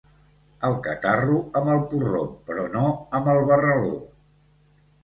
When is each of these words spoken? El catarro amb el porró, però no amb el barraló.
El 0.69 0.77
catarro 0.87 1.35
amb 1.61 1.73
el 1.75 1.83
porró, 1.93 2.25
però 2.49 2.67
no 2.79 2.83
amb 3.21 3.31
el 3.37 3.47
barraló. 3.53 3.95